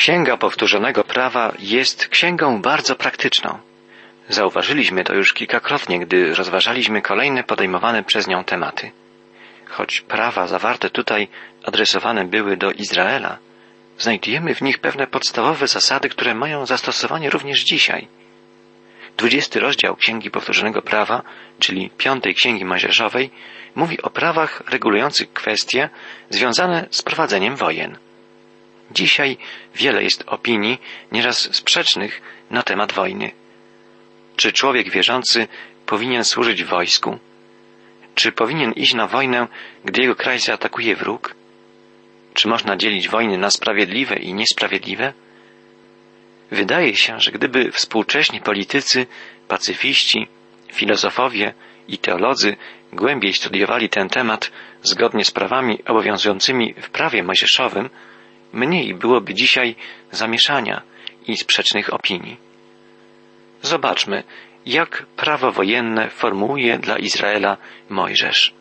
[0.00, 3.58] Księga Powtórzonego Prawa jest księgą bardzo praktyczną.
[4.28, 8.90] Zauważyliśmy to już kilkakrotnie, gdy rozważaliśmy kolejne podejmowane przez nią tematy.
[9.66, 11.28] Choć prawa zawarte tutaj
[11.64, 13.38] adresowane były do Izraela,
[13.98, 18.08] znajdujemy w nich pewne podstawowe zasady, które mają zastosowanie również dzisiaj.
[19.16, 21.22] Dwudziesty rozdział Księgi Powtórzonego Prawa,
[21.58, 23.30] czyli piątej Księgi Mojżeszowej,
[23.74, 25.88] mówi o prawach regulujących kwestie
[26.30, 27.98] związane z prowadzeniem wojen.
[28.90, 29.36] Dzisiaj
[29.74, 30.78] wiele jest opinii,
[31.12, 33.30] nieraz sprzecznych, na temat wojny.
[34.36, 35.48] Czy człowiek wierzący
[35.86, 37.18] powinien służyć wojsku?
[38.14, 39.48] Czy powinien iść na wojnę,
[39.84, 41.34] gdy jego kraj zaatakuje wróg?
[42.34, 45.12] Czy można dzielić wojny na sprawiedliwe i niesprawiedliwe?
[46.50, 49.06] Wydaje się, że gdyby współcześni politycy,
[49.48, 50.28] pacyfiści,
[50.72, 51.54] filozofowie
[51.88, 52.56] i teolodzy
[52.92, 54.50] głębiej studiowali ten temat
[54.82, 57.90] zgodnie z prawami obowiązującymi w prawie mojżeszowym,
[58.52, 59.76] mniej byłoby dzisiaj
[60.10, 60.82] zamieszania
[61.26, 62.36] i sprzecznych opinii.
[63.62, 64.22] Zobaczmy,
[64.66, 67.56] jak prawo wojenne formułuje dla Izraela
[67.88, 68.54] Mojżesz.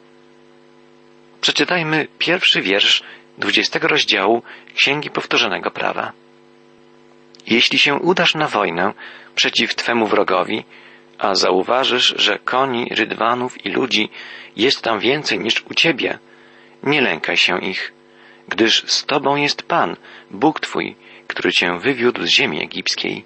[1.42, 3.04] Przeczytajmy pierwszy wiersz
[3.38, 4.42] dwudziestego rozdziału
[4.76, 6.12] Księgi Powtórzonego Prawa.
[7.48, 8.94] Jeśli się udasz na wojnę
[9.36, 10.64] przeciw Twemu wrogowi,
[11.18, 14.10] a zauważysz, że koni, rydwanów i ludzi
[14.56, 16.20] jest tam więcej niż u Ciebie,
[16.84, 17.94] nie lękaj się ich,
[18.50, 19.96] gdyż z Tobą jest Pan,
[20.32, 20.96] Bóg Twój,
[21.28, 23.24] który Cię wywiódł z ziemi egipskiej.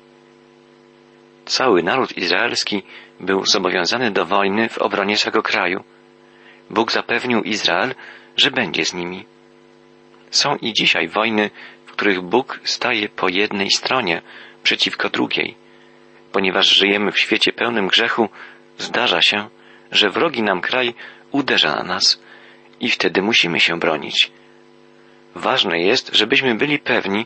[1.46, 2.84] Cały naród izraelski
[3.20, 5.84] był zobowiązany do wojny w obronie swego kraju.
[6.70, 7.96] Bóg zapewnił Izrael,
[8.38, 9.26] że będzie z nimi.
[10.32, 11.50] Są i dzisiaj wojny,
[11.86, 14.22] w których Bóg staje po jednej stronie
[14.64, 15.56] przeciwko drugiej.
[16.32, 18.30] Ponieważ żyjemy w świecie pełnym grzechu,
[18.78, 19.50] zdarza się,
[19.92, 20.94] że wrogi nam kraj
[21.32, 22.22] uderza na nas
[22.80, 24.32] i wtedy musimy się bronić.
[25.36, 27.26] Ważne jest, żebyśmy byli pewni,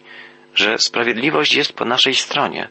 [0.56, 2.70] że sprawiedliwość jest po naszej stronie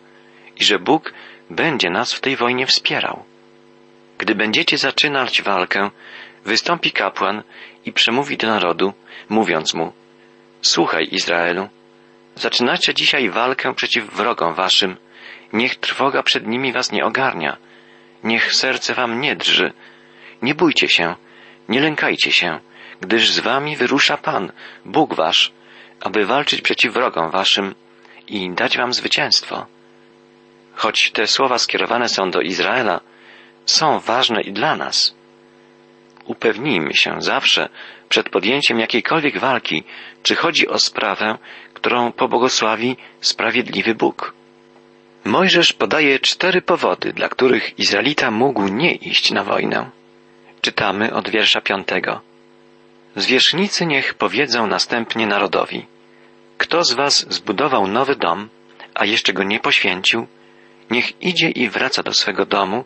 [0.56, 1.12] i że Bóg
[1.50, 3.24] będzie nas w tej wojnie wspierał.
[4.18, 5.90] Gdy będziecie zaczynać walkę,
[6.44, 7.42] wystąpi kapłan
[7.84, 8.92] i przemówi do narodu,
[9.28, 9.92] mówiąc mu,
[10.62, 11.68] Słuchaj, Izraelu,
[12.34, 14.96] zaczynacie dzisiaj walkę przeciw wrogom waszym,
[15.52, 17.56] niech trwoga przed nimi was nie ogarnia,
[18.24, 19.72] niech serce wam nie drży,
[20.42, 21.14] nie bójcie się,
[21.68, 22.60] nie lękajcie się,
[23.00, 24.52] gdyż z wami wyrusza Pan,
[24.84, 25.52] Bóg wasz,
[26.00, 27.74] aby walczyć przeciw wrogom waszym
[28.28, 29.66] i dać wam zwycięstwo.
[30.74, 33.00] Choć te słowa skierowane są do Izraela,
[33.66, 35.14] są ważne i dla nas.
[36.24, 37.68] Upewnijmy się zawsze
[38.08, 39.84] przed podjęciem jakiejkolwiek walki,
[40.22, 41.38] czy chodzi o sprawę,
[41.74, 44.34] którą pobłogosławi sprawiedliwy Bóg.
[45.24, 49.90] Mojżesz podaje cztery powody, dla których Izraelita mógł nie iść na wojnę.
[50.60, 52.20] Czytamy od wiersza piątego.
[53.16, 55.86] Zwierzchnicy niech powiedzą następnie narodowi.
[56.58, 58.48] Kto z was zbudował nowy dom,
[58.94, 60.26] a jeszcze go nie poświęcił,
[60.90, 62.84] niech idzie i wraca do swego domu,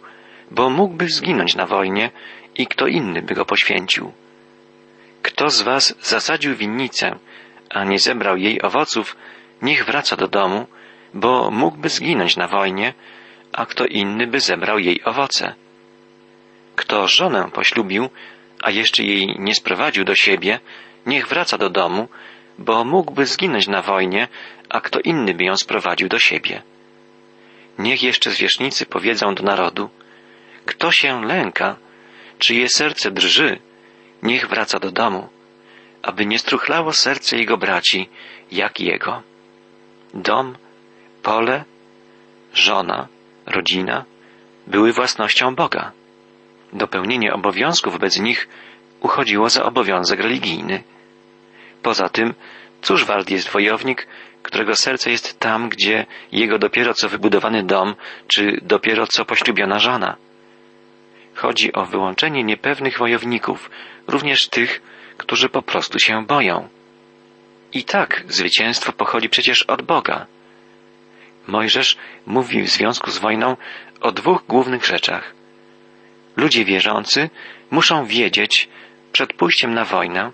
[0.51, 2.11] bo mógłby zginąć na wojnie
[2.55, 4.13] i kto inny by go poświęcił.
[5.23, 7.19] Kto z was zasadził winnicę,
[7.71, 9.17] a nie zebrał jej owoców,
[9.63, 10.67] niech wraca do domu,
[11.15, 12.95] bo mógłby zginąć na wojnie,
[13.53, 15.55] a kto inny by zebrał jej owoce.
[16.77, 18.09] Kto żonę poślubił,
[18.63, 20.61] a jeszcze jej nie sprowadził do siebie,
[21.07, 22.09] niech wraca do domu,
[22.59, 24.29] bo mógłby zginąć na wojnie,
[24.69, 26.63] a kto inny by ją sprowadził do siebie.
[27.79, 29.91] Niech jeszcze zwierzchnicy powiedzą do narodu,
[30.67, 31.77] kto się lęka,
[32.39, 33.59] czyje serce drży,
[34.23, 35.29] niech wraca do domu,
[36.03, 38.09] aby nie struchlało serce jego braci,
[38.53, 39.23] jak jego.
[40.15, 40.57] Dom,
[41.23, 41.65] pole,
[42.55, 43.09] żona,
[43.47, 44.05] rodzina
[44.67, 45.93] były własnością Boga.
[46.73, 48.49] Dopełnienie obowiązków bez nich
[49.01, 50.83] uchodziło za obowiązek religijny.
[51.83, 52.35] Poza tym,
[52.83, 54.07] cóż wart jest wojownik,
[54.43, 57.95] którego serce jest tam, gdzie jego dopiero co wybudowany dom,
[58.27, 60.17] czy dopiero co poślubiona żona.
[61.35, 63.71] Chodzi o wyłączenie niepewnych wojowników,
[64.07, 64.83] również tych,
[65.17, 66.69] którzy po prostu się boją.
[67.73, 70.27] I tak zwycięstwo pochodzi przecież od Boga.
[71.47, 71.97] Mojżesz
[72.27, 73.57] mówi w związku z wojną
[74.01, 75.40] o dwóch głównych rzeczach.
[76.37, 77.31] Ludzie wierzący
[77.71, 78.69] muszą wiedzieć
[79.13, 80.33] przed pójściem na wojnę,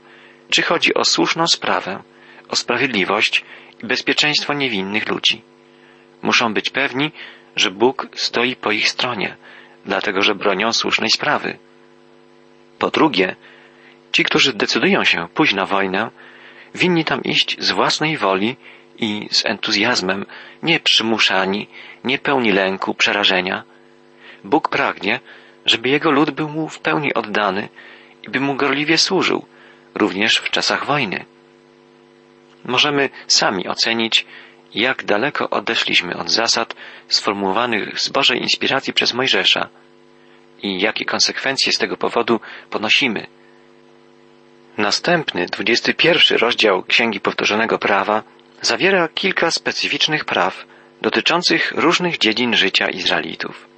[0.50, 2.02] czy chodzi o słuszną sprawę,
[2.48, 3.44] o sprawiedliwość
[3.82, 5.42] i bezpieczeństwo niewinnych ludzi.
[6.22, 7.12] Muszą być pewni,
[7.56, 9.36] że Bóg stoi po ich stronie,
[9.84, 11.58] dlatego że bronią słusznej sprawy.
[12.78, 13.36] Po drugie,
[14.12, 16.10] ci, którzy decydują się pójść na wojnę,
[16.74, 18.56] winni tam iść z własnej woli
[18.98, 20.26] i z entuzjazmem,
[20.62, 21.68] nie przymuszani,
[22.04, 23.64] nie pełni lęku, przerażenia.
[24.44, 25.20] Bóg pragnie,
[25.66, 27.68] żeby jego lud był mu w pełni oddany
[28.22, 29.46] i by mu gorliwie służył,
[29.94, 31.24] również w czasach wojny.
[32.64, 34.26] Możemy sami ocenić,
[34.74, 36.74] jak daleko odeszliśmy od zasad
[37.08, 39.68] sformułowanych z Bożej inspiracji przez Mojżesza
[40.62, 42.40] i jakie konsekwencje z tego powodu
[42.70, 43.26] ponosimy.
[44.78, 48.22] Następny, dwudziesty pierwszy rozdział Księgi Powtórzonego Prawa
[48.60, 50.66] zawiera kilka specyficznych praw
[51.02, 53.75] dotyczących różnych dziedzin życia Izraelitów.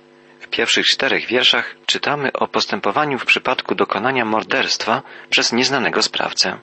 [0.48, 6.58] W pierwszych czterech wierszach czytamy o postępowaniu w przypadku dokonania morderstwa przez nieznanego sprawcę.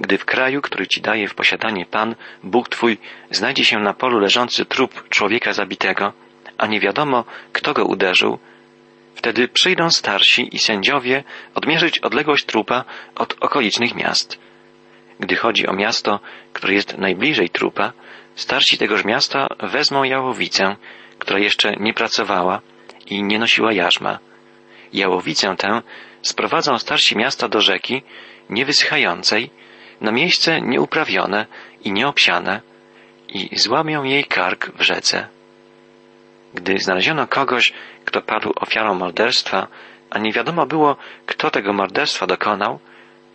[0.00, 2.98] Gdy w kraju, który ci daje w posiadanie Pan, Bóg Twój,
[3.30, 6.12] znajdzie się na polu leżący trup człowieka zabitego,
[6.58, 8.38] a nie wiadomo, kto go uderzył,
[9.14, 11.24] wtedy przyjdą starsi i sędziowie
[11.54, 12.84] odmierzyć odległość trupa
[13.14, 14.38] od okolicznych miast.
[15.20, 16.20] Gdy chodzi o miasto,
[16.52, 17.92] które jest najbliżej trupa,
[18.34, 20.76] starsi tegoż miasta wezmą jałowicę,
[21.20, 22.60] która jeszcze nie pracowała
[23.06, 24.18] i nie nosiła jarzma.
[24.92, 25.82] Jałowicę tę
[26.22, 28.02] sprowadzą starsi miasta do rzeki,
[28.50, 29.50] niewysychającej,
[30.00, 31.46] na miejsce nieuprawione
[31.84, 32.60] i nieobsiane
[33.28, 35.28] i złamią jej kark w rzece.
[36.54, 37.72] Gdy znaleziono kogoś,
[38.04, 39.66] kto padł ofiarą morderstwa,
[40.10, 40.96] a nie wiadomo było,
[41.26, 42.78] kto tego morderstwa dokonał,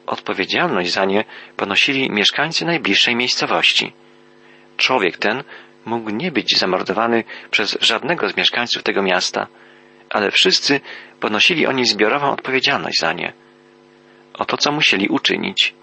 [0.06, 1.26] odpowiedzialność za nie
[1.58, 3.94] ponosili mieszkańcy najbliższej miejscowości.
[4.78, 5.44] Człowiek ten
[5.86, 9.48] mógł nie być zamordowany przez żadnego z mieszkańców tego miasta,
[10.10, 10.82] ale wszyscy
[11.20, 13.34] ponosili oni zbiorową odpowiedzialność za nie.
[14.34, 15.74] Oto co musieli uczynić.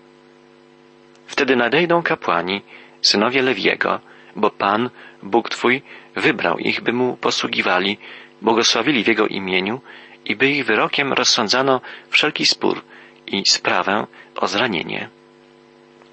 [1.26, 2.62] Wtedy nadejdą kapłani,
[3.02, 4.00] synowie Lewiego,
[4.36, 4.90] bo Pan,
[5.22, 5.82] Bóg Twój,
[6.16, 7.98] wybrał ich, by mu posługiwali,
[8.42, 9.80] błogosławili w Jego imieniu
[10.24, 12.82] i by ich wyrokiem rozsądzano wszelki spór
[13.26, 14.06] i sprawę
[14.36, 15.08] o zranienie.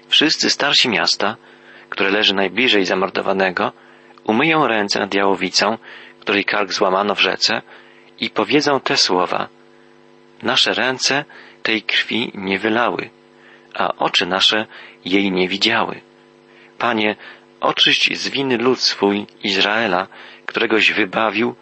[0.08, 1.36] Wszyscy starsi miasta,
[1.90, 3.72] które leży najbliżej zamordowanego,
[4.24, 5.78] umyją ręce nad jałowicą,
[6.20, 7.62] której kark złamano w rzece
[8.20, 9.48] i powiedzą te słowa.
[10.42, 11.24] Nasze ręce
[11.62, 13.10] tej krwi nie wylały,
[13.74, 14.66] a oczy nasze
[15.04, 16.00] jej nie widziały.
[16.78, 17.16] Panie,
[17.60, 20.06] oczyść z winy lud swój Izraela,
[20.46, 21.54] któregoś wybawił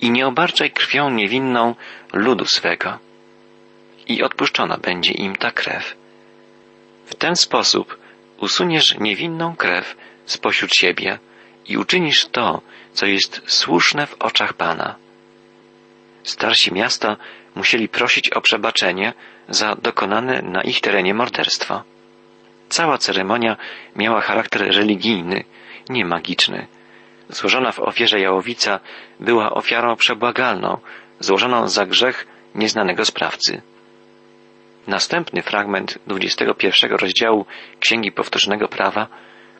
[0.00, 1.74] i nie obarczaj krwią niewinną
[2.12, 2.98] ludu swego.
[4.08, 5.96] I odpuszczona będzie im ta krew.
[7.06, 8.01] W ten sposób
[8.42, 9.96] usuniesz niewinną krew
[10.26, 11.18] spośród siebie
[11.68, 12.60] i uczynisz to,
[12.92, 14.96] co jest słuszne w oczach Pana.
[16.22, 17.16] Starsi miasta
[17.54, 19.12] musieli prosić o przebaczenie
[19.48, 21.82] za dokonane na ich terenie morderstwo.
[22.68, 23.56] Cała ceremonia
[23.96, 25.44] miała charakter religijny,
[25.88, 26.66] nie magiczny.
[27.28, 28.80] Złożona w ofierze jałowica
[29.20, 30.78] była ofiarą przebłagalną,
[31.20, 33.62] złożoną za grzech nieznanego sprawcy.
[34.86, 37.46] Następny fragment 21 rozdziału
[37.80, 39.06] Księgi Powtórzonego Prawa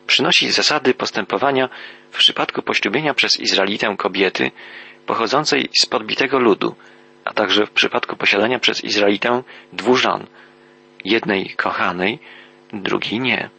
[0.06, 1.68] przynosi zasady postępowania
[2.10, 4.50] w przypadku poślubienia przez Izraelitę kobiety
[5.06, 6.74] pochodzącej z podbitego ludu,
[7.24, 9.42] a także w przypadku posiadania przez Izraelitę
[9.72, 10.26] dwóch żon,
[11.04, 12.18] jednej kochanej,
[12.72, 13.50] drugiej nie.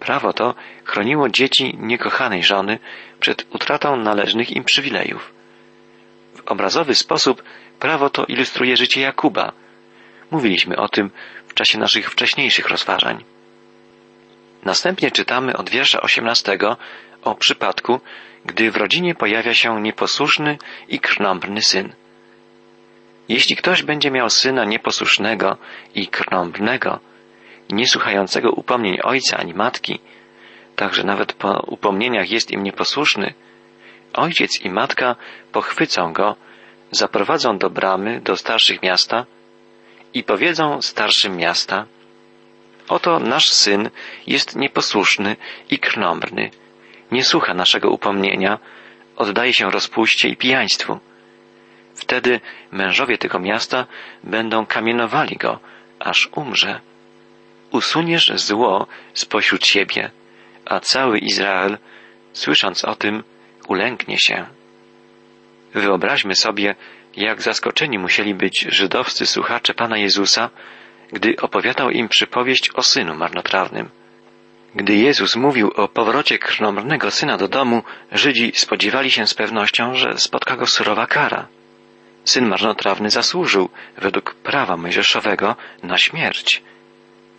[0.00, 2.78] Prawo to chroniło dzieci niekochanej żony
[3.20, 5.32] przed utratą należnych im przywilejów.
[6.34, 7.42] W obrazowy sposób
[7.78, 9.52] prawo to ilustruje życie Jakuba.
[10.30, 11.10] Mówiliśmy o tym
[11.48, 13.24] w czasie naszych wcześniejszych rozważań.
[14.64, 16.76] Następnie czytamy od wiersza osiemnastego
[17.22, 18.00] o przypadku,
[18.44, 21.92] gdy w rodzinie pojawia się nieposłuszny i krnąbrny syn.
[23.28, 25.56] Jeśli ktoś będzie miał syna nieposłusznego
[25.94, 27.00] i krnąbrnego,
[27.70, 30.00] niesłuchającego upomnień ojca ani matki,
[30.76, 33.34] także nawet po upomnieniach jest im nieposłuszny,
[34.12, 35.16] ojciec i matka
[35.52, 36.36] pochwycą go,
[36.90, 39.26] zaprowadzą do bramy do starszych miasta
[40.14, 41.86] i powiedzą starszym miasta,
[42.88, 43.90] oto nasz syn
[44.26, 45.36] jest nieposłuszny
[45.70, 46.50] i krnąbrny,
[47.12, 48.58] nie słucha naszego upomnienia,
[49.16, 50.98] oddaje się rozpuście i pijaństwu.
[51.94, 52.40] Wtedy
[52.70, 53.86] mężowie tego miasta
[54.24, 55.60] będą kamienowali go,
[55.98, 56.80] aż umrze
[57.70, 60.10] usuniesz zło spośród siebie,
[60.64, 61.78] a cały Izrael,
[62.32, 63.24] słysząc o tym,
[63.68, 64.46] ulęknie się.
[65.74, 66.74] Wyobraźmy sobie,
[67.16, 70.50] jak zaskoczeni musieli być żydowscy słuchacze Pana Jezusa,
[71.12, 73.88] gdy opowiadał im przypowieść o synu marnotrawnym.
[74.74, 80.18] Gdy Jezus mówił o powrocie krnomrnego syna do domu, Żydzi spodziewali się z pewnością, że
[80.18, 81.46] spotka go surowa kara.
[82.24, 86.62] Syn marnotrawny zasłużył, według prawa mojżeszowego, na śmierć.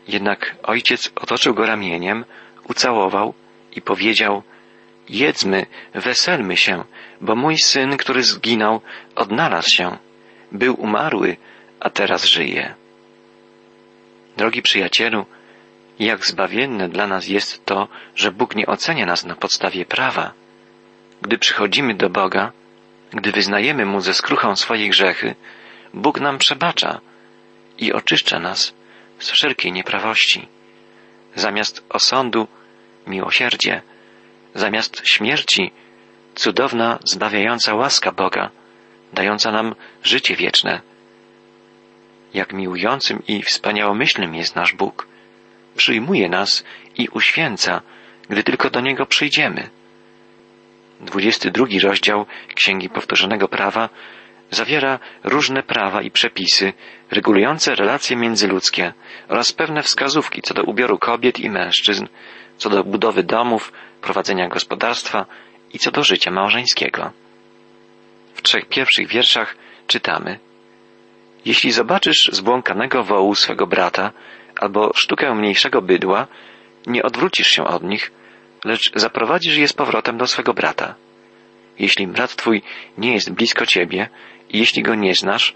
[0.07, 2.25] Jednak ojciec otoczył go ramieniem,
[2.69, 3.33] ucałował
[3.75, 4.43] i powiedział
[5.09, 6.83] Jedzmy, weselmy się,
[7.21, 8.81] bo mój syn, który zginął,
[9.15, 9.97] odnalazł się.
[10.51, 11.37] Był umarły,
[11.79, 12.75] a teraz żyje.
[14.37, 15.25] Drogi przyjacielu,
[15.99, 20.33] jak zbawienne dla nas jest to, że Bóg nie ocenia nas na podstawie prawa.
[21.21, 22.51] Gdy przychodzimy do Boga,
[23.13, 25.35] gdy wyznajemy Mu ze skruchą swoje grzechy,
[25.93, 27.01] Bóg nam przebacza
[27.77, 28.73] i oczyszcza nas
[29.19, 30.47] z wszelkiej nieprawości.
[31.35, 32.47] Zamiast osądu
[33.07, 33.81] miłosierdzie,
[34.55, 35.71] zamiast śmierci
[36.35, 38.49] cudowna, zbawiająca łaska Boga,
[39.13, 40.81] dająca nam życie wieczne.
[42.33, 45.07] Jak miłującym i wspaniałomyślnym jest nasz Bóg.
[45.75, 46.63] Przyjmuje nas
[46.97, 47.81] i uświęca,
[48.29, 49.69] gdy tylko do Niego przyjdziemy.
[50.99, 53.89] 22 rozdział Księgi Powtórzonego Prawa
[54.51, 56.73] zawiera różne prawa i przepisy
[57.11, 58.93] regulujące relacje międzyludzkie
[59.27, 62.07] oraz pewne wskazówki co do ubioru kobiet i mężczyzn,
[62.61, 65.25] co do budowy domów, prowadzenia gospodarstwa
[65.73, 67.11] i co do życia małżeńskiego.
[68.33, 69.55] W trzech pierwszych wierszach
[69.87, 70.39] czytamy
[71.45, 74.11] Jeśli zobaczysz zbłąkanego wołu swego brata
[74.55, 76.27] albo sztukę mniejszego bydła,
[76.87, 78.11] nie odwrócisz się od nich,
[78.65, 80.95] lecz zaprowadzisz je z powrotem do swego brata.
[81.79, 82.61] Jeśli brat twój
[82.97, 84.09] nie jest blisko ciebie
[84.49, 85.53] i jeśli go nie znasz,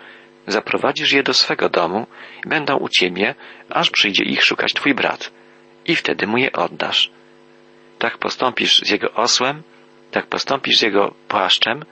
[0.47, 2.07] zaprowadzisz je do swego domu
[2.45, 3.35] i będą u ciebie,
[3.69, 5.31] aż przyjdzie ich szukać twój brat
[5.85, 7.11] i wtedy mu je oddasz.
[7.99, 9.63] Tak postąpisz z jego osłem,
[10.11, 11.85] tak postąpisz z jego płaszczem,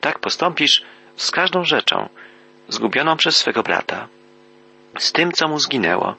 [0.00, 0.82] tak postąpisz
[1.16, 2.08] z każdą rzeczą
[2.68, 4.08] zgubioną przez swego brata,
[4.98, 6.14] z tym, co mu zginęło,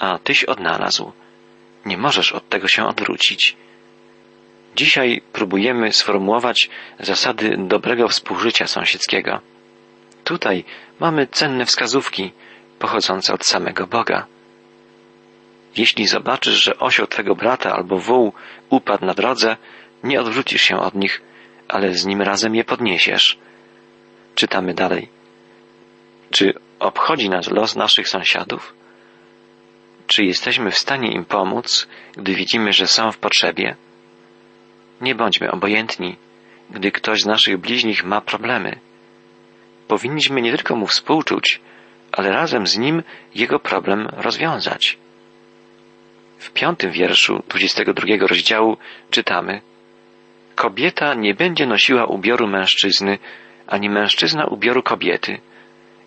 [0.00, 1.12] a tyś odnalazł.
[1.86, 3.56] Nie możesz od tego się odwrócić.
[4.76, 6.70] Dzisiaj próbujemy sformułować
[7.00, 9.40] zasady dobrego współżycia sąsiedzkiego.
[10.24, 10.64] Tutaj
[11.00, 12.32] mamy cenne wskazówki
[12.78, 14.26] pochodzące od samego Boga.
[15.76, 18.32] Jeśli zobaczysz, że osioł twego brata albo wół
[18.70, 19.56] upadł na drodze,
[20.04, 21.22] nie odwrócisz się od nich,
[21.68, 23.38] ale z nim razem je podniesiesz.
[24.34, 25.08] Czytamy dalej.
[26.30, 28.74] Czy obchodzi nas los naszych sąsiadów?
[30.06, 33.76] Czy jesteśmy w stanie im pomóc, gdy widzimy, że są w potrzebie?
[35.00, 36.16] Nie bądźmy obojętni,
[36.70, 38.78] gdy ktoś z naszych bliźnich ma problemy.
[39.88, 41.60] Powinniśmy nie tylko mu współczuć,
[42.12, 43.02] ale razem z nim
[43.34, 44.98] jego problem rozwiązać.
[46.40, 48.76] W piątym wierszu 22 rozdziału
[49.10, 49.60] czytamy
[50.54, 53.18] Kobieta nie będzie nosiła ubioru mężczyzny,
[53.66, 55.40] ani mężczyzna ubioru kobiety,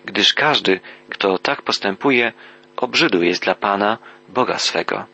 [0.05, 2.33] gdyż każdy, kto tak postępuje,
[2.77, 3.97] obrzydły jest dla Pana,
[4.29, 5.05] Boga swego.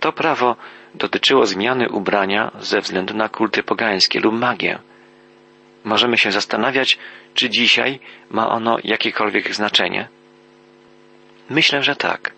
[0.00, 0.56] To prawo
[0.94, 4.78] dotyczyło zmiany ubrania ze względu na kulty pogańskie lub magię.
[5.84, 6.98] Możemy się zastanawiać,
[7.34, 10.08] czy dzisiaj ma ono jakiekolwiek znaczenie.
[11.50, 12.37] Myślę, że tak.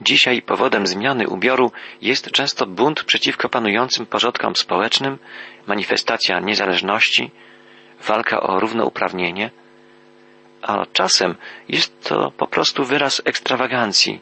[0.00, 1.72] Dzisiaj powodem zmiany ubioru
[2.02, 5.18] jest często bunt przeciwko panującym porządkom społecznym,
[5.66, 7.30] manifestacja niezależności,
[8.06, 9.50] walka o równouprawnienie,
[10.62, 11.34] a czasem
[11.68, 14.20] jest to po prostu wyraz ekstrawagancji,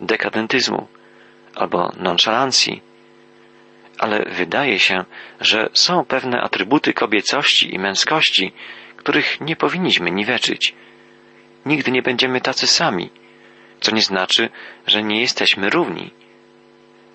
[0.00, 0.86] dekadentyzmu
[1.54, 2.82] albo nonszalancji.
[3.98, 5.04] Ale wydaje się,
[5.40, 8.52] że są pewne atrybuty kobiecości i męskości,
[8.96, 10.74] których nie powinniśmy niweczyć.
[11.66, 13.10] Nigdy nie będziemy tacy sami
[13.84, 14.48] co nie znaczy,
[14.86, 16.10] że nie jesteśmy równi.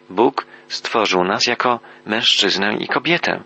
[0.09, 3.43] Bóg stworzył nas jako mężczyznę i kobietę.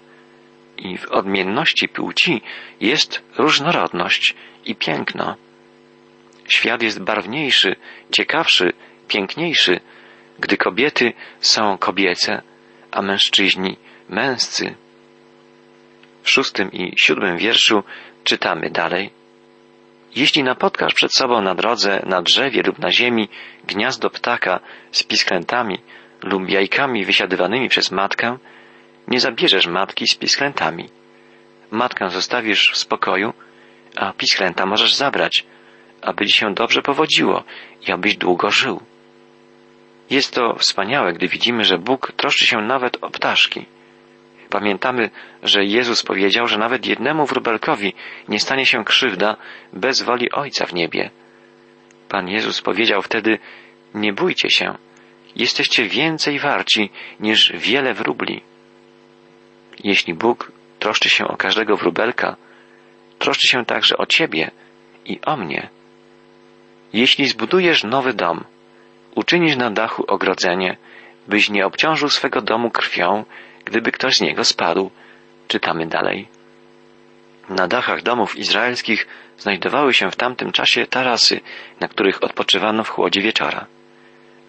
[0.77, 2.41] I w odmienności płci
[2.81, 5.35] jest różnorodność i piękno.
[6.47, 7.75] Świat jest barwniejszy,
[8.11, 8.73] ciekawszy,
[9.07, 9.79] piękniejszy,
[10.39, 12.41] gdy kobiety są kobiece,
[12.91, 13.77] a mężczyźni
[14.09, 14.75] męscy.
[16.23, 17.83] W szóstym i siódmym wierszu
[18.23, 19.22] czytamy dalej.
[20.15, 23.29] Jeśli napotkasz przed sobą na drodze, na drzewie lub na ziemi
[23.67, 24.59] gniazdo ptaka
[24.91, 25.77] z pisklętami
[26.23, 28.37] lub jajkami wysiadywanymi przez matkę,
[29.07, 30.89] nie zabierzesz matki z pisklętami.
[31.71, 33.33] Matkę zostawisz w spokoju,
[33.95, 35.45] a pisklęta możesz zabrać,
[36.01, 37.43] aby ci się dobrze powodziło
[37.87, 38.81] i abyś długo żył.
[40.09, 43.65] Jest to wspaniałe, gdy widzimy, że Bóg troszczy się nawet o ptaszki.
[44.53, 45.09] Pamiętamy,
[45.43, 47.93] że Jezus powiedział, że nawet jednemu wróbelkowi
[48.29, 49.37] nie stanie się krzywda
[49.73, 51.09] bez woli Ojca w niebie.
[52.09, 53.39] Pan Jezus powiedział wtedy,
[53.93, 54.77] nie bójcie się,
[55.35, 58.41] jesteście więcej warci niż wiele wróbli.
[59.83, 62.35] Jeśli Bóg troszczy się o każdego wróbelka,
[63.19, 64.51] troszczy się także o ciebie
[65.05, 65.69] i o mnie.
[66.93, 68.43] Jeśli zbudujesz nowy dom,
[69.15, 70.77] uczynisz na dachu ogrodzenie,
[71.27, 73.25] byś nie obciążył swego domu krwią,
[73.65, 74.91] gdyby ktoś z niego spadł.
[75.47, 76.27] Czytamy dalej.
[77.49, 81.41] Na dachach domów izraelskich znajdowały się w tamtym czasie tarasy,
[81.79, 83.65] na których odpoczywano w chłodzie wieczora.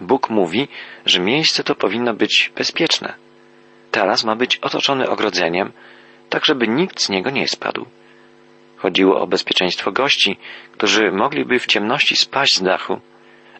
[0.00, 0.68] Bóg mówi,
[1.06, 3.14] że miejsce to powinno być bezpieczne.
[3.90, 5.72] Taras ma być otoczony ogrodzeniem,
[6.28, 7.86] tak żeby nikt z niego nie spadł.
[8.76, 10.36] Chodziło o bezpieczeństwo gości,
[10.72, 13.00] którzy mogliby w ciemności spaść z dachu,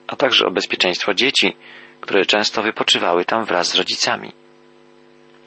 [0.06, 1.56] a także o bezpieczeństwo dzieci,
[2.00, 4.32] które często wypoczywały tam wraz z rodzicami.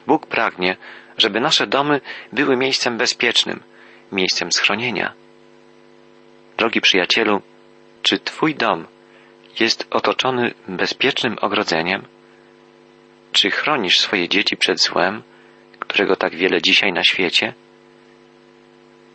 [0.08, 0.76] Bóg pragnie,
[1.18, 2.00] żeby nasze domy
[2.32, 3.60] były miejscem bezpiecznym,
[4.12, 5.12] miejscem schronienia.
[6.56, 7.42] Drogi przyjacielu,
[8.02, 8.86] czy Twój dom
[9.60, 12.02] jest otoczony bezpiecznym ogrodzeniem?
[13.32, 15.22] Czy chronisz swoje dzieci przed złem,
[15.78, 17.54] którego tak wiele dzisiaj na świecie?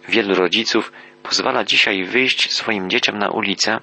[0.07, 0.91] Wielu rodziców
[1.23, 3.79] pozwala dzisiaj wyjść swoim dzieciom na ulicę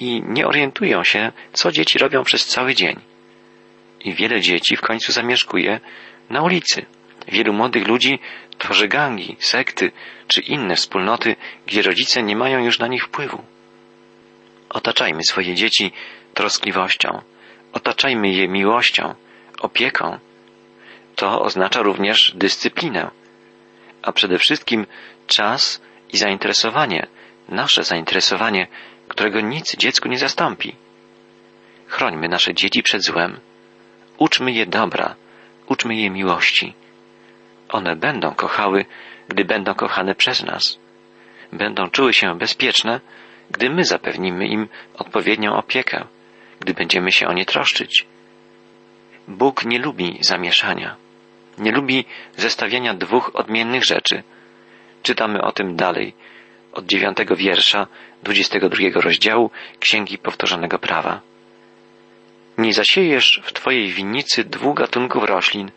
[0.00, 3.00] i nie orientują się, co dzieci robią przez cały dzień.
[4.04, 5.80] I wiele dzieci w końcu zamieszkuje
[6.32, 6.86] na ulicy.
[7.28, 8.18] Wielu młodych ludzi
[8.58, 9.92] tworzy gangi, sekty
[10.28, 11.36] czy inne wspólnoty,
[11.66, 13.44] gdzie rodzice nie mają już na nich wpływu.
[14.68, 15.92] Otaczajmy swoje dzieci
[16.34, 17.22] troskliwością,
[17.72, 19.14] otaczajmy je miłością,
[19.60, 20.18] opieką.
[21.14, 23.10] To oznacza również dyscyplinę,
[24.02, 24.86] a przede wszystkim
[25.26, 27.06] czas i zainteresowanie,
[27.48, 28.66] nasze zainteresowanie,
[29.08, 30.76] którego nic dziecku nie zastąpi.
[31.86, 33.40] Chrońmy nasze dzieci przed złem,
[34.18, 35.16] uczmy je dobra,
[35.72, 36.74] uczmy je miłości.
[37.68, 38.84] One będą kochały,
[39.28, 40.78] gdy będą kochane przez nas.
[41.52, 43.00] Będą czuły się bezpieczne,
[43.50, 46.04] gdy my zapewnimy im odpowiednią opiekę,
[46.60, 48.06] gdy będziemy się o nie troszczyć.
[49.28, 50.96] Bóg nie lubi zamieszania,
[51.58, 52.04] nie lubi
[52.36, 54.22] zestawiania dwóch odmiennych rzeczy.
[55.02, 56.14] Czytamy o tym dalej,
[56.72, 57.86] od dziewiątego wiersza
[58.22, 59.50] dwudziestego drugiego rozdziału
[59.80, 61.31] Księgi Powtórzonego Prawa.
[62.58, 65.70] Nie zasiejesz w Twojej winnicy dwóch gatunków roślin,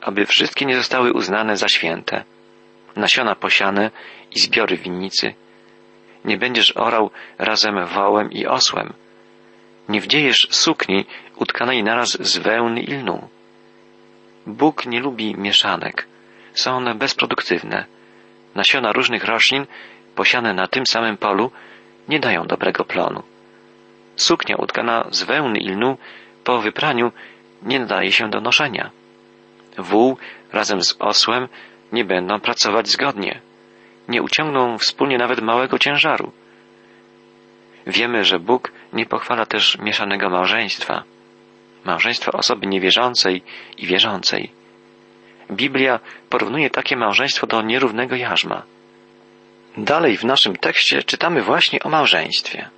[0.00, 2.24] aby wszystkie nie zostały uznane za święte.
[2.96, 3.90] Nasiona posiane
[4.30, 5.34] i zbiory winnicy.
[6.24, 8.92] Nie będziesz orał razem wołem i osłem.
[9.88, 11.06] Nie wdziejesz sukni
[11.36, 13.28] utkanej naraz z wełny i lnu.
[14.46, 16.06] Bóg nie lubi mieszanek.
[16.54, 17.84] Są one bezproduktywne.
[18.54, 19.66] Nasiona różnych roślin
[20.14, 21.50] posiane na tym samym polu
[22.08, 23.22] nie dają dobrego plonu.
[24.18, 25.98] Suknia utkana z wełny i lnu
[26.44, 27.12] po wypraniu
[27.62, 28.90] nie nadaje się do noszenia.
[29.78, 30.16] Wół
[30.52, 31.48] razem z osłem
[31.92, 33.40] nie będą pracować zgodnie.
[34.08, 36.32] Nie uciągną wspólnie nawet małego ciężaru.
[37.86, 41.02] Wiemy, że Bóg nie pochwala też mieszanego małżeństwa,
[41.84, 43.42] małżeństwa osoby niewierzącej
[43.76, 44.50] i wierzącej.
[45.50, 48.62] Biblia porównuje takie małżeństwo do nierównego jarzma.
[49.76, 52.70] Dalej w naszym tekście czytamy właśnie o małżeństwie.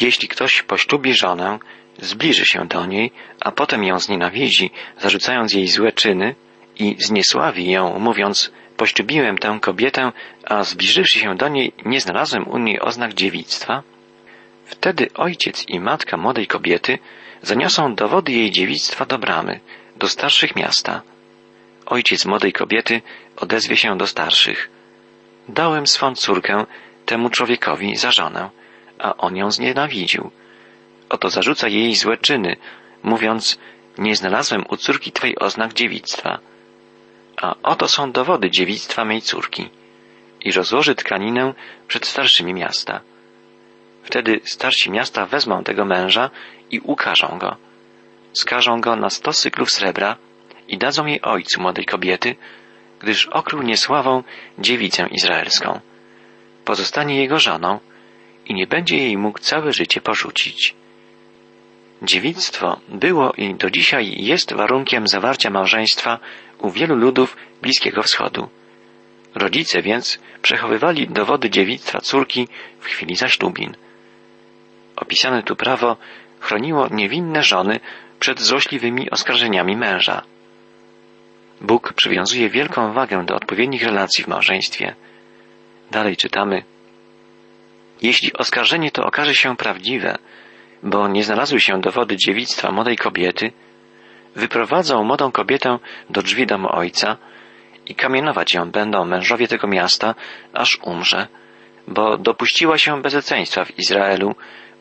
[0.00, 1.58] Jeśli ktoś poślubi żonę,
[1.98, 6.34] zbliży się do niej, a potem ją znienawidzi, zarzucając jej złe czyny
[6.78, 10.12] i zniesławi ją, mówiąc poślubiłem tę kobietę,
[10.44, 13.82] a zbliżywszy się do niej, nie znalazłem u niej oznak dziewictwa,
[14.66, 16.98] wtedy ojciec i matka młodej kobiety
[17.42, 19.60] zaniosą dowody jej dziewictwa do bramy,
[19.96, 21.02] do starszych miasta.
[21.86, 23.02] Ojciec młodej kobiety
[23.36, 24.70] odezwie się do starszych.
[25.48, 26.66] Dałem swą córkę
[27.06, 28.50] temu człowiekowi za żonę,
[28.98, 30.30] a on ją znienawidził.
[31.08, 32.56] Oto zarzuca jej złe czyny,
[33.02, 33.58] mówiąc,
[33.98, 36.38] nie znalazłem u córki twej oznak dziewictwa.
[37.36, 39.70] A oto są dowody dziewictwa mej córki.
[40.40, 41.54] I rozłoży tkaninę
[41.88, 43.00] przed starszymi miasta.
[44.02, 46.30] Wtedy starsi miasta wezmą tego męża
[46.70, 47.56] i ukażą go.
[48.32, 50.16] Skażą go na sto cyklów srebra
[50.68, 52.36] i dadzą jej ojcu młodej kobiety,
[53.00, 54.22] gdyż okrył niesławą
[54.58, 55.80] dziewicę izraelską.
[56.64, 57.80] Pozostanie jego żoną
[58.46, 60.74] i nie będzie jej mógł całe życie porzucić.
[62.02, 66.18] Dziewictwo było i do dzisiaj jest warunkiem zawarcia małżeństwa
[66.58, 68.48] u wielu ludów Bliskiego Wschodu.
[69.34, 72.48] Rodzice więc przechowywali dowody dziewictwa córki
[72.80, 73.76] w chwili zaślubin.
[74.96, 75.96] Opisane tu prawo
[76.40, 77.80] chroniło niewinne żony
[78.20, 80.22] przed złośliwymi oskarżeniami męża.
[81.60, 84.94] Bóg przywiązuje wielką wagę do odpowiednich relacji w małżeństwie.
[85.90, 86.62] Dalej czytamy.
[88.04, 90.18] Jeśli oskarżenie to okaże się prawdziwe,
[90.82, 93.52] bo nie znalazły się dowody dziewictwa młodej kobiety,
[94.36, 95.78] wyprowadzą młodą kobietę
[96.10, 97.16] do drzwi domu ojca
[97.86, 100.14] i kamienować ją będą mężowie tego miasta,
[100.52, 101.26] aż umrze,
[101.88, 104.34] bo dopuściła się bezeceństwa w Izraelu,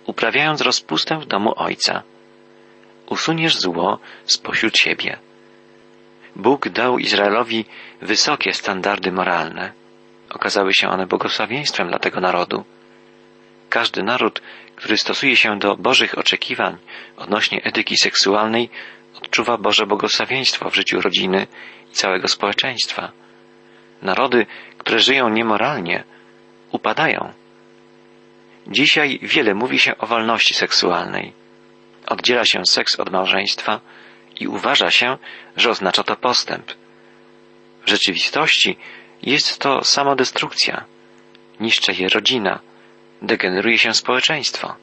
[0.06, 2.04] uprawiając rozpustę w domu ojca.
[3.10, 5.18] Usuniesz zło spośród siebie.
[6.36, 7.66] Bóg dał Izraelowi
[8.02, 9.72] wysokie standardy moralne.
[10.30, 12.64] Okazały się one błogosławieństwem dla tego narodu.
[13.74, 14.42] Każdy naród,
[14.76, 16.78] który stosuje się do Bożych oczekiwań
[17.18, 18.70] odnośnie etyki seksualnej,
[19.16, 21.48] odczuwa Boże błogosławieństwo w życiu rodziny
[21.92, 23.12] i całego społeczeństwa.
[24.02, 24.46] Narody,
[24.78, 26.04] które żyją niemoralnie,
[26.72, 27.34] upadają.
[28.68, 31.34] Dzisiaj wiele mówi się o wolności seksualnej.
[32.08, 33.82] Oddziela się seks od małżeństwa
[34.40, 35.18] i uważa się,
[35.58, 36.72] że oznacza to postęp.
[37.86, 38.78] W rzeczywistości
[39.22, 40.86] jest to samodestrukcja.
[41.60, 42.60] Niszczy je rodzina,
[43.24, 44.76] degeneruje się społeczeństwo.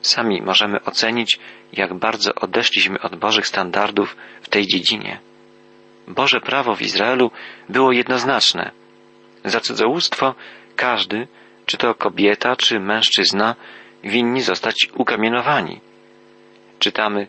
[0.00, 1.38] Sami możemy ocenić,
[1.72, 5.20] jak bardzo odeszliśmy od Bożych standardów w tej dziedzinie.
[6.08, 7.30] Boże prawo w Izraelu
[7.68, 8.70] było jednoznaczne.
[9.44, 10.34] Za cudzołóstwo
[10.76, 11.28] każdy,
[11.66, 13.56] czy to kobieta, czy mężczyzna,
[14.04, 15.80] winni zostać ukamienowani.
[16.78, 17.26] Czytamy,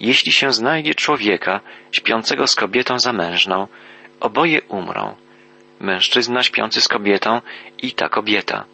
[0.00, 1.60] jeśli się znajdzie człowieka
[1.92, 3.66] śpiącego z kobietą zamężną,
[4.20, 5.14] oboje umrą.
[5.80, 7.40] Mężczyzna śpiący z kobietą
[7.82, 8.64] i ta kobieta.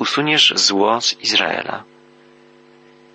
[0.00, 1.84] Usuniesz zło z Izraela.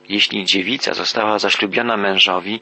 [0.09, 2.61] Jeśli dziewica została zaślubiona mężowi,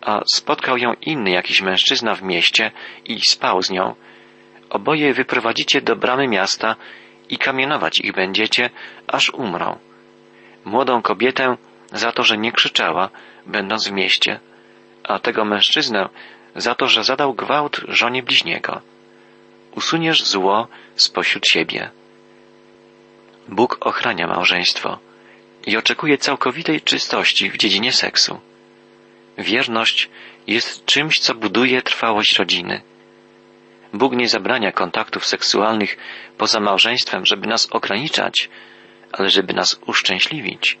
[0.00, 2.70] a spotkał ją inny jakiś mężczyzna w mieście
[3.04, 3.94] i spał z nią,
[4.70, 6.76] oboje wyprowadzicie do bramy miasta
[7.28, 8.70] i kamienować ich będziecie,
[9.06, 9.78] aż umrą.
[10.64, 11.56] Młodą kobietę
[11.92, 13.10] za to, że nie krzyczała,
[13.46, 14.40] będąc w mieście,
[15.02, 16.08] a tego mężczyznę
[16.56, 18.80] za to, że zadał gwałt żonie bliźniego.
[19.76, 21.90] Usuniesz zło spośród siebie.
[23.48, 24.98] Bóg ochrania małżeństwo
[25.66, 28.40] i oczekuje całkowitej czystości w dziedzinie seksu.
[29.38, 30.10] Wierność
[30.46, 32.82] jest czymś, co buduje trwałość rodziny.
[33.92, 35.96] Bóg nie zabrania kontaktów seksualnych
[36.38, 38.50] poza małżeństwem, żeby nas ograniczać,
[39.12, 40.78] ale żeby nas uszczęśliwić.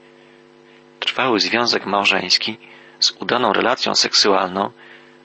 [1.00, 2.56] Trwały związek małżeński
[3.00, 4.70] z udaną relacją seksualną,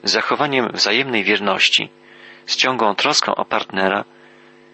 [0.02, 1.88] z zachowaniem wzajemnej wierności,
[2.46, 4.04] z ciągłą troską o partnera,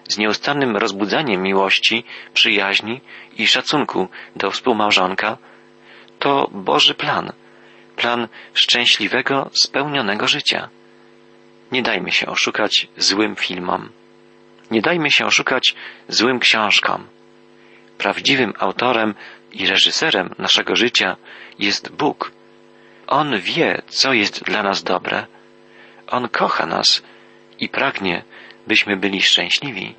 [0.09, 3.01] z nieustannym rozbudzaniem miłości, przyjaźni
[3.39, 5.39] i szacunku do współmałżonka,
[6.19, 7.33] to Boży plan,
[7.97, 10.69] plan szczęśliwego, spełnionego życia.
[11.73, 13.89] Nie dajmy się oszukać złym filmom.
[14.71, 15.75] Nie dajmy się oszukać
[16.09, 17.07] złym książkom.
[17.99, 19.15] Prawdziwym autorem
[19.53, 21.17] i reżyserem naszego życia
[21.59, 22.33] jest Bóg.
[23.07, 25.27] On wie, co jest dla nas dobre.
[26.07, 27.03] On kocha nas
[27.61, 28.25] i pragnie,
[28.67, 29.95] byśmy byli szczęśliwi.